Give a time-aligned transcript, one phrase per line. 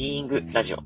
[0.00, 0.78] ビーイングラジオ。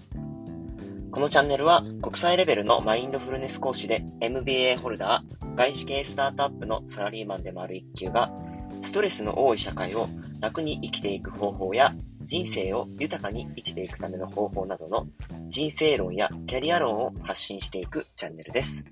[1.13, 8.35] このチャンネルは国際レベルのマインドフルネス講師で MBA ホルダー、外資系スタートアップのサラリーマンでもある一級が、
[8.83, 10.09] ストレスの多い社会を
[10.41, 15.07] 楽に生きていく方法や、人生を豊かに生きていくための方法などの
[15.49, 18.85] 人生論やキャリア論を発信していくチャンネルです。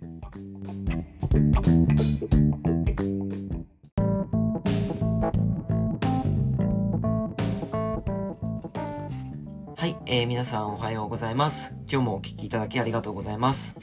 [10.15, 11.75] えー、皆さんおはようございます。
[11.91, 13.79] 今日もお聴きいただきありがとうございます。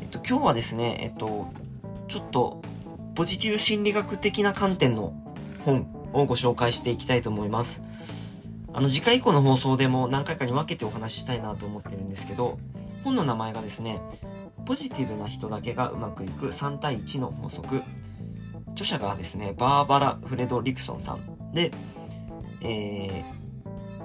[0.00, 1.48] えっと、今日はですね、えっと、
[2.06, 2.62] ちょっと、
[3.16, 5.14] ポジティブ心理学的な観点の
[5.64, 7.82] 本をご紹介していきたいと思います。
[8.72, 12.60] あの、次回以降の放送でも何回かに分けてお話ししたいなと思ってるんですけど、
[13.02, 14.00] 本の名前がですね、
[14.64, 17.82] ポジティブな人だけがうまくいく3対1の法則。
[18.74, 21.72] 著者がですね、バーバラ・フレドリクソンさんで、
[22.60, 23.35] えー、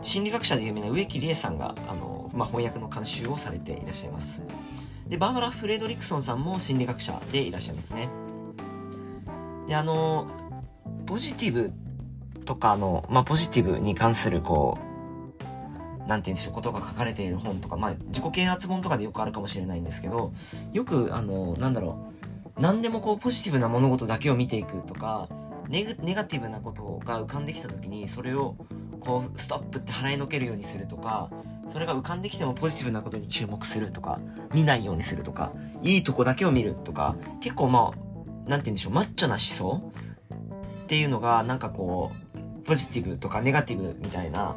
[0.01, 4.43] 心理学者で有名な植木理恵さんが、あの、まあ、翻訳の監修をされていらっしゃいます。
[5.07, 8.09] で、バーバラ・フレドリクソンさんも心理学者でいらっしゃいますね。
[9.67, 10.27] で、あの、
[11.05, 11.71] ポジティブ
[12.45, 20.33] とかの、まあ、ポジティブに関する、こう、なんて言うんでしょう、ことが書かれている本とか、まあ、自己啓発本とかでよくあるかもしれないんですけど、
[20.73, 21.97] よく、あの、なんだろ
[22.57, 25.29] う、何でもこう、ポジティブな物事だけを見ていくとか、
[25.69, 28.55] ネガティブなことが浮かんできた時に、それを、
[29.01, 31.29] こうストップって払いのけるようにするとか
[31.67, 34.19] それが浮かんできてもポジティブなことに注目するとか
[34.53, 37.97] 見ないようにするとかいいとこだけを見るとか結構まあ
[38.47, 39.91] 何て言うんでしょうマッチョな思想
[40.83, 44.55] っていうのがなんかこうポジティブとかネガティブみたいな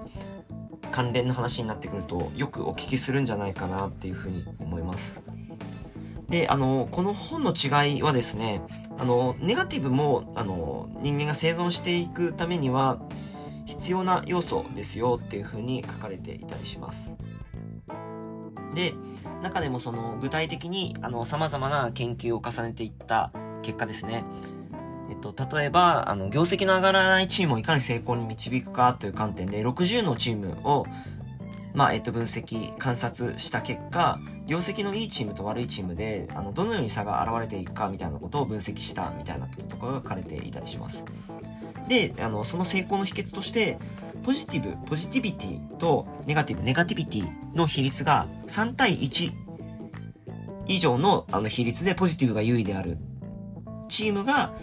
[0.92, 5.19] 関連の話になってくるとよくお聞きするんじゃないかなっていうふうに思います。
[6.28, 8.62] で、あの、この本の違いはですね、
[8.98, 12.98] あの、ネガティブも、あの、人間が生存していくためには、
[13.67, 17.15] 必要な要素ですよっていうふうに書かれていたりします。
[18.75, 18.94] で、
[19.43, 24.25] 中でもその具体的にあの様々な研究を重ねていった結果ですね。
[25.11, 30.87] えっと、例えば、あの、業績の上がらないチームをいかに成功に導くかという観点で60のチームを
[31.75, 41.05] まあ、えっと、分析、観察した結果、業績のいいチームと悪いチームで、あの、どのように差が現れていくかみたいなことを分析したみたいなこととかが書かれていたりします。
[41.89, 43.78] で、あの、その成功の秘訣として、
[44.22, 49.33] ポジティブ、ポジティビティとネガティブ、ネガティビティの比率が3対1
[50.67, 52.97] 以上のあの比率でポジティブが優位である
[53.89, 54.55] チームが、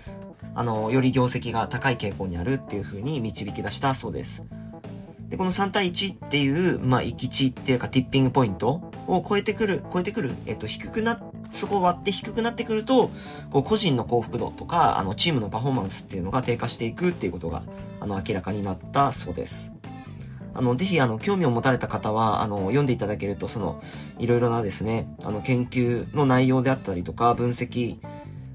[0.53, 4.43] あの、より業績が高い傾向にあるっていう風に導き出したそうです。
[5.29, 13.11] で、この3対1っていう、まあ、行き地っていうか、ティッピングポイントを超えてくる、超えてくる、えっと、低くなって、そこを割って低くなってくると、
[13.51, 17.63] こう、個人の幸福度とか、あの、チームのパフォーマンスっていうのが低下していくっていうことが、
[17.99, 19.73] あの、明らかになったそうです。
[20.53, 23.81] あの、ぜひ、あの、興味を持たれた方は、あの、読んでいただけると、その、
[24.19, 27.97] いろいろなですね、あの、研究の内容であったりとか、分析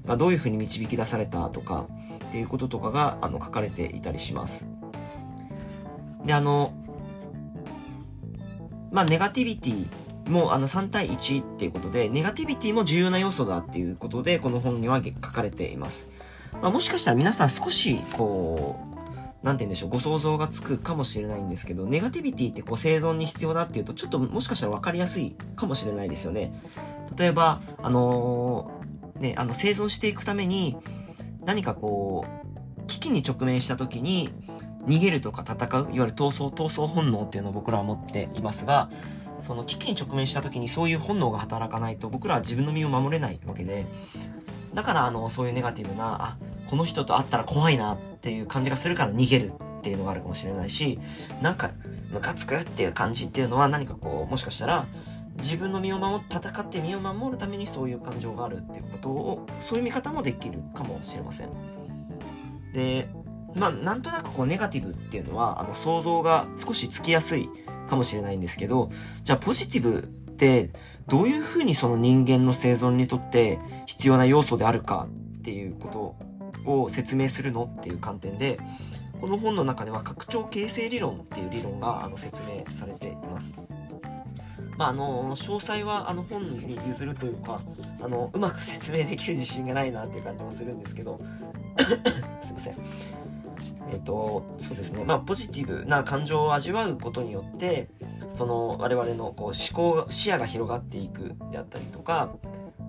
[0.05, 1.87] がどういうふうに導き出されたとか、
[2.27, 4.67] っていうこととかが、あの、書かれていたりします。
[6.25, 6.73] で、あの、
[8.91, 9.87] まあ、ネガティビティ
[10.29, 16.09] もうあの3対1っていうことで、ネガティビティも重要な要素だっていうことで、この本には書かれています。
[16.61, 26.53] まあ、もしかしたら皆さん少し、こう、なんて言うんでしょう、ご想像がつくかもしれないんですけど、ネガティビティってこう生存に必要だっていうと、ちょっともしかしたら分かりやすいかもしれないですよね。
[27.17, 30.75] 例えば、あのー、ね、あの生存していくために、
[31.45, 34.29] 何かこう、危機に直面した時に、
[34.87, 38.89] 逃げるとか戦う、いわゆる闘争、闘争本能っていうのを僕らは持っていますが、
[39.41, 43.85] その危機に直面した時にそういう本能が働かないと僕らは自分の身を守れないわけで、
[44.73, 46.37] だからあの、そういうネガティブな、あ、
[46.67, 50.99] この人と会ったら怖いなっていう感じがするから逃げるっていうのがあるかもしれないし、
[51.41, 51.71] なんか、
[52.11, 54.85] ムカつくっていう感じっていうのは何かこう、もしかしたら、
[55.37, 61.49] 自分の身を守戦って身を守るためにそういう感情があるっていうことをそういう見方もできるかもしれません。
[62.73, 63.07] で
[63.55, 67.49] まあ、なんとなくこうネガティブっていうのは、あの、想像が少しつきやすい
[67.87, 68.89] かもしれないんですけど、
[69.23, 70.69] じゃあポジティブって
[71.07, 75.07] どういうふうにその人間の生存にとって必要な要素であるか
[75.39, 76.17] っていうこ
[76.65, 78.59] とを説明するのっていう観点で、
[79.19, 83.57] この本の中では拡張形成理論っていう理論があの説明されています。
[84.77, 87.59] まあ、あの、詳細はあの本に譲るというか、
[87.99, 91.19] あの、うまく説明できる自信がないなっていう感じもするんですけど、
[92.39, 92.75] すいません。
[93.91, 95.03] えっ、と、そうですね。
[95.03, 97.89] まあ、ポジティブな感情を味わうことによって、
[98.33, 102.35] その、我々のこう思考、視野が広がっていくであったりとか、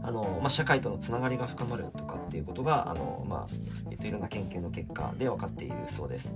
[0.03, 3.55] あの、まあ、社会とのつながりが深まるとかっていうことが、あの、まあ、
[3.91, 6.33] えっ、と、いろんな研究の結果で分かっているそうです。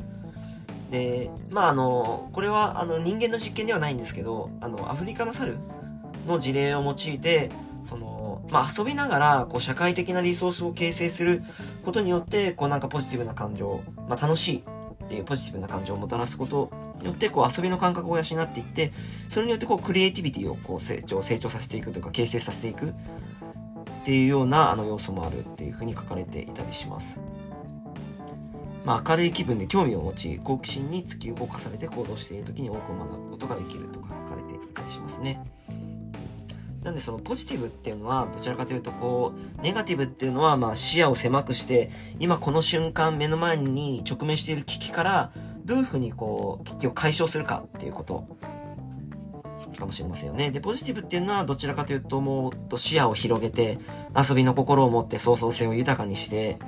[0.93, 5.57] で、まああの、これはあの人間の実験ではないんですけど、あの、アフリカの猿
[6.29, 7.51] の事例を用いて、
[7.85, 11.43] その、まあ遊びながら、こう社会的なリソースを形成する
[11.85, 14.65] ことによって、こうなんかポジティブな感情、まあ楽しい
[15.05, 16.71] っていうポジティブな感情をもたらすこと
[17.01, 18.93] によって、こう遊びの感覚を養っていって、
[19.29, 27.21] それによってこうクリエイティビティをこう成長、成長させていくというか、形成させていくっていうようなあの要素もあるっていうふうに書かれていたりします。
[28.85, 35.41] まあ、明るい気分で興味を持ち、好奇心に突き動かされて行動している時に多く学ぶことができるとか書かれていたりしますね。
[36.93, 41.91] んでそのポジティブっていうのはどちらかというとこうネガティブっていうのはまあ視野を狭くして
[42.21, 45.33] 今この瞬間目の前に直面している危機から
[45.65, 48.27] どういうふうにこう危機を解消するかっていうこと
[49.79, 50.51] かもしれませんよね。
[50.51, 53.79] で、ポジティブっていうのはどちらかというともっと視野を広げて
[54.17, 56.59] 遊びの心を持って創造性を豊かにして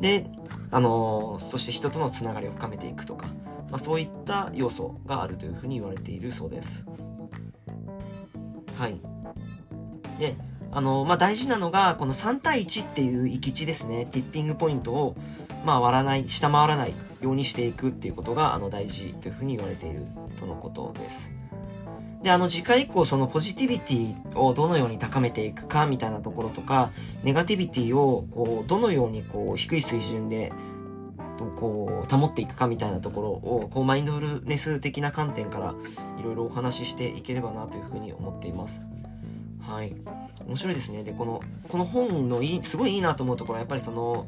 [0.00, 0.26] で、
[0.70, 3.26] あのー、そして人とのつながりを深めていくとか、
[3.70, 6.86] まあ、そういった要素があるというふうに言われているそうです。
[8.76, 9.00] はい。
[10.18, 10.36] で、
[10.72, 15.16] あの、まあ、大事なのが、この3対1っていう行き地ですね、ティッピングポイントを、
[15.64, 20.06] まあ、割らない、下回らないようにしていくっていうことが、あの、大事というふうに言われている
[20.38, 21.32] とのことです。
[22.22, 26.90] で、あの次回以降そのポジティビティをどのように高めていくかみたいなところとか、
[27.22, 30.52] ネガティビティをこうどのようにこう低い水準で
[31.56, 35.74] こう保っていくかみたいなところをこうマインドフルネス的な観点から
[36.18, 38.84] いろいろお話ししていければなというふうに思っています。
[39.66, 39.94] はい。
[40.46, 41.02] 面白いですね。
[41.02, 44.26] で、この、この本のいい、すごいいいなと思うところはやっぱりその、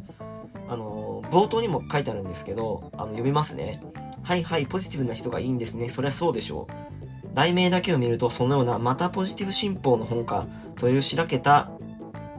[0.68, 3.80] あの、冒頭にも書いてあるんですけど、あの、読みますね。
[4.22, 5.88] はいはい、ポジティブな人がいいんですね。
[5.88, 7.34] そりゃそうでしょう。
[7.34, 11.70] 題名だけを見るとそのようなまたポジティブ新法の本かというしらけた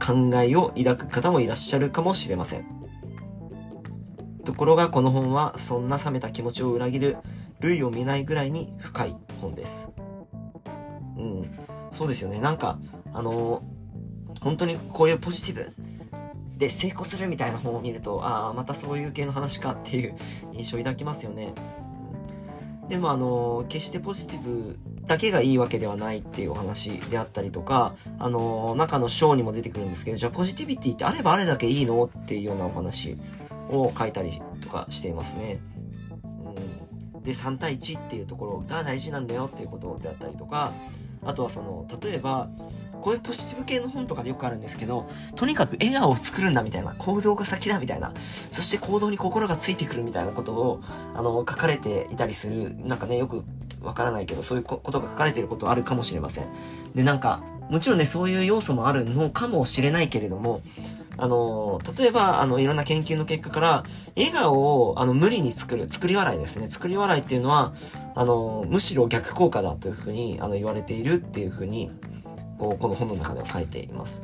[0.04, 2.66] 考えを抱く方もいらっしゃるかもしれません。
[4.44, 7.16] ところがこの本はそんな冷めた気持ちを裏切る
[7.60, 9.88] 類を見ないぐらいに深い本です。
[12.00, 12.40] そうですよね。
[12.40, 12.78] なんか、
[13.12, 15.70] あのー、本当にこういうポジティブ
[16.56, 20.14] で成功するみたいな本を見ると、ああ、またそういう系の話かっていう
[20.54, 21.52] 印象を抱きますよね。
[22.88, 33.18] でもあの、決してポジティブだけがいいわけではないっていうお話であったりとか、あの、中の章にも出てくるんですけど、じゃあポジティビティってあればあれだけいいのっていうようなお話
[33.68, 35.60] を書いたりとかしていますね。
[37.14, 40.72] うん、で、3対1っていうところが大事なんだよっていうことであったりとか、
[41.24, 42.48] あとはその、例えば、
[43.00, 48.12] こういうポジティブ系の本とかでよくあるんですけど、とにかく笑顔を作るんだみたいな、行動が先だみたいな、
[48.50, 50.80] そして行動に心がついてくるみたいなことを、
[51.14, 53.42] あの、書かれていたりする、なんかね、よく
[53.82, 56.46] わからないけど、そういうことが書かれていることあるかもしれません。
[56.94, 60.60] で、なんか、もちろんね、そういう要素もあるのかもしれないけれども、
[61.20, 63.84] あの、例えば、あの、いろんな研究の結果から、
[64.16, 66.70] 笑顔を、あの、無理に作る、作り笑いですね。
[66.70, 67.74] 作り笑いっていうのは、
[68.14, 71.90] あの、むしろ逆効果だというふうに、あの、言われているっていうふうに、
[72.58, 74.22] こう、この本の中では書いています。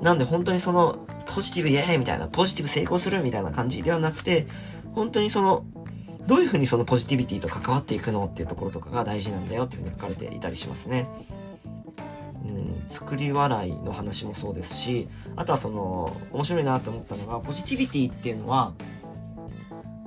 [0.00, 4.46] なんで本当にその、ポジティブイエーイみたいな、ポジティブ成功するみたいな感じではなくて、
[4.94, 5.64] 本当にその、
[6.26, 11.06] どういうふうにそのポジティビティと関わっていくのっていうところとかが大事なんだよっていうふうに書かれていたりしますね。
[12.46, 18.72] うん、作り笑いの話もそうですし、あとはその、面白いなと思ったのが、ポジティビティっていうのは、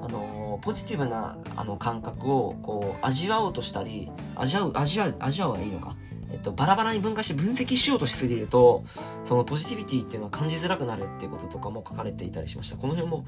[0.02, 5.96] あの、ポジティブな、あの、感覚を、こう、味わおうとしたり、味わう、味わう、味わうはいいのか。
[6.32, 8.84] えっと、バラバラに分解して分析しようとしすぎると、
[9.26, 12.78] そのポジティビティっていうのは感じづらくなるっていうこととかも書かれていたりしました。
[12.78, 13.26] この辺も、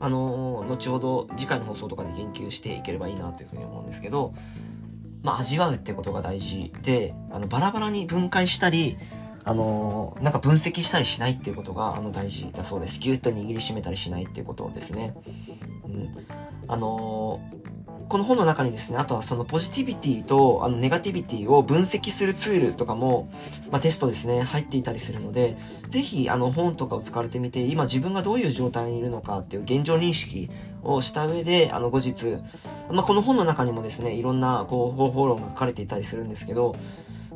[0.00, 4.32] あの、後ほど次回の放送とかで研究していければいいなというふうに思うんですけど、
[5.22, 8.96] まあ、味わうってことが大事で、あの、バラバラに分解したり、
[9.44, 13.00] あの、なんか分析したりしないっていうことが、あの、大事だそうです。
[13.00, 15.14] ギュッと握りしめたりしないっていうことですね。
[15.84, 16.10] うん。
[16.68, 17.40] あの
[18.08, 23.30] この本の中にですね、あとはそのポジティビティとあのネガティビティを分析するツールとかも、
[23.70, 25.56] まあ、テストですね、入っていたりするので、
[25.90, 30.50] ぜひあの本とかを使われてみて、今自分がどういう状態にいるのかっていう現状認識
[30.82, 32.38] をした上で、あの後日、
[32.90, 36.76] まあ、この本の中にもですね、いろんなこう方法論が書かれていたりするんですけど、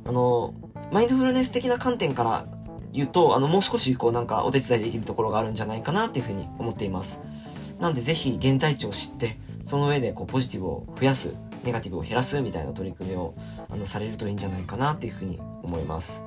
[0.06, 0.54] あの、
[0.90, 2.46] マインドフルネス的な観点から
[2.94, 7.20] 言うと、あの、もう少しこうなんかお手伝いできるところがあるんじゃないかなっていうふうに思っています。
[7.78, 13.34] なんでぜひ現在地を知って、その上でこうポジティブを増やす、ネガティブを減らすみたいな取り組みを
[13.70, 16.24] あのされるといいんじゃないかなっていうふうに思います。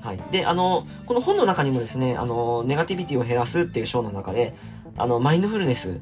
[0.00, 0.20] はい。
[0.30, 4.54] で、あの、この本の中にもですね、あの、ネガティビティを減らすっていう章の中で、
[4.96, 6.00] あの、マインドフルネス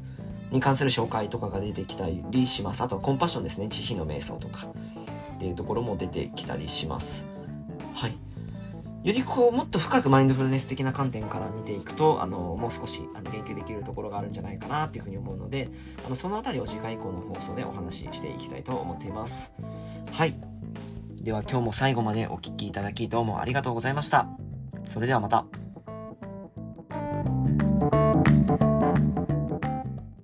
[0.50, 2.82] に関する紹介とかが出てきたりします。
[2.82, 3.68] あとはコンパッションですね。
[3.68, 4.66] 慈悲の瞑想とか
[5.37, 7.26] っていうところも出てきたりします。
[7.94, 8.16] はい。
[9.04, 15.68] よりこう、もっと深くマインドフルネス的な観点から見ていくと、あの、もう少し、あの、言及できるところがあるんじゃないかなっていうふうに思うので、
[16.04, 19.52] あの、そのあたりを次回以降の放送でお話ししていきたいと思っています。
[20.10, 20.34] はい。
[21.22, 24.28] では今日も最後までお聴きいただきどうもありがとうございました。
[24.86, 25.67] それではまた。